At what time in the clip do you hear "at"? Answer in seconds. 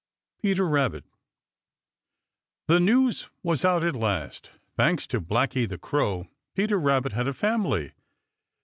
3.83-3.95